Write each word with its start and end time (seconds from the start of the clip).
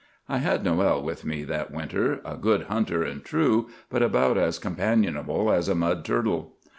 "I 0.27 0.39
had 0.39 0.63
Noël 0.63 1.03
with 1.03 1.25
me 1.25 1.43
that 1.43 1.69
winter,—a 1.69 2.35
good 2.37 2.63
hunter 2.63 3.03
and 3.03 3.23
true, 3.23 3.69
but 3.87 4.01
about 4.01 4.35
as 4.35 4.57
companionable 4.57 5.51
as 5.51 5.69
a 5.69 5.75
mud 5.75 6.03
turtle. 6.05 6.53